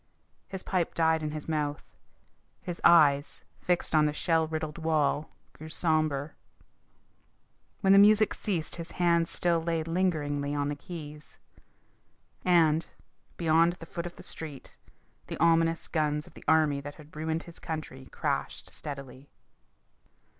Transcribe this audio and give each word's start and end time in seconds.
His 0.47 0.63
pipe 0.63 0.95
died 0.95 1.21
in 1.21 1.29
his 1.29 1.47
mouth; 1.47 1.83
his 2.63 2.81
eyes, 2.83 3.43
fixed 3.61 3.93
on 3.93 4.07
the 4.07 4.13
shell 4.13 4.47
riddled 4.47 4.79
wall, 4.79 5.29
grew 5.53 5.69
sombre. 5.69 6.31
When 7.81 7.93
the 7.93 7.99
music 7.99 8.33
ceased 8.33 8.77
his 8.77 8.93
hands 8.93 9.29
still 9.29 9.61
lay 9.61 9.83
lingeringly 9.83 10.55
on 10.55 10.69
the 10.69 10.75
keys. 10.75 11.37
And, 12.43 12.87
beyond 13.37 13.73
the 13.73 13.85
foot 13.85 14.07
of 14.07 14.15
the 14.15 14.23
street, 14.23 14.75
the 15.27 15.37
ominous 15.37 15.87
guns 15.87 16.25
of 16.25 16.33
the 16.33 16.45
army 16.47 16.81
that 16.81 16.95
had 16.95 17.15
ruined 17.15 17.43
his 17.43 17.59
country 17.59 18.07
crashed 18.11 18.71
steadily. 18.71 19.29